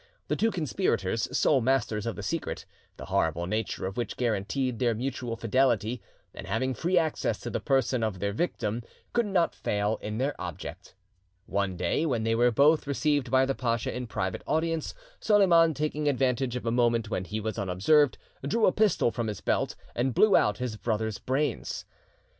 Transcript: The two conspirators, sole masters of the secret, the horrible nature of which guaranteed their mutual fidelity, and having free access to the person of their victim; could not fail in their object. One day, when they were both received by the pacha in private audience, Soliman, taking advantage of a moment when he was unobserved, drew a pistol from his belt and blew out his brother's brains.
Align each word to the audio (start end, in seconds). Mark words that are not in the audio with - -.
The 0.29 0.35
two 0.35 0.49
conspirators, 0.49 1.27
sole 1.37 1.61
masters 1.61 2.07
of 2.07 2.15
the 2.15 2.23
secret, 2.23 2.65
the 2.97 3.05
horrible 3.05 3.45
nature 3.45 3.85
of 3.85 3.97
which 3.97 4.17
guaranteed 4.17 4.79
their 4.79 4.95
mutual 4.95 5.35
fidelity, 5.35 6.01
and 6.33 6.47
having 6.47 6.73
free 6.73 6.97
access 6.97 7.39
to 7.41 7.51
the 7.51 7.59
person 7.59 8.03
of 8.03 8.17
their 8.17 8.33
victim; 8.33 8.81
could 9.13 9.27
not 9.27 9.53
fail 9.53 9.99
in 10.01 10.17
their 10.17 10.33
object. 10.41 10.95
One 11.45 11.77
day, 11.77 12.07
when 12.07 12.23
they 12.23 12.33
were 12.33 12.49
both 12.49 12.87
received 12.87 13.29
by 13.29 13.45
the 13.45 13.53
pacha 13.53 13.95
in 13.95 14.07
private 14.07 14.41
audience, 14.47 14.95
Soliman, 15.19 15.75
taking 15.75 16.07
advantage 16.07 16.55
of 16.55 16.65
a 16.65 16.71
moment 16.71 17.11
when 17.11 17.25
he 17.25 17.39
was 17.39 17.59
unobserved, 17.59 18.17
drew 18.41 18.65
a 18.65 18.71
pistol 18.71 19.11
from 19.11 19.27
his 19.27 19.39
belt 19.39 19.75
and 19.95 20.15
blew 20.15 20.35
out 20.35 20.57
his 20.57 20.77
brother's 20.77 21.19
brains. 21.19 21.85